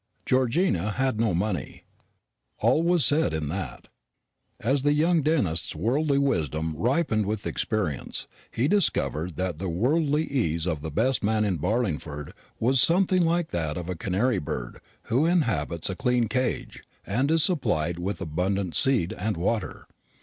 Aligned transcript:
Georgina 0.25 0.93
had 0.93 1.19
no 1.21 1.31
money. 1.31 1.83
All 2.57 2.81
was 2.81 3.05
said 3.05 3.35
in 3.35 3.49
that. 3.49 3.87
As 4.59 4.81
the 4.81 4.93
young 4.93 5.21
dentist's 5.21 5.75
worldly 5.75 6.17
wisdom 6.17 6.75
ripened 6.75 7.27
with 7.27 7.45
experience, 7.45 8.25
he 8.49 8.67
discovered 8.67 9.35
that 9.35 9.59
the 9.59 9.69
worldly 9.69 10.23
ease 10.23 10.65
of 10.65 10.81
the 10.81 10.89
best 10.89 11.23
man 11.23 11.45
in 11.45 11.57
Barlingford 11.57 12.33
was 12.59 12.81
something 12.81 13.23
like 13.23 13.49
that 13.49 13.77
of 13.77 13.89
a 13.89 13.95
canary 13.95 14.39
bird 14.39 14.81
who 15.03 15.27
inhabits 15.27 15.87
a 15.87 15.95
clean 15.95 16.27
cage 16.27 16.81
and 17.05 17.29
is 17.29 17.43
supplied 17.43 17.99
with 17.99 18.19
abundant 18.21 18.75
seed 18.75 19.13
and 19.15 19.37
water. 19.37 19.85